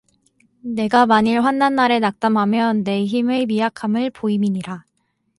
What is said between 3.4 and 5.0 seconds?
미약함을 보임이니라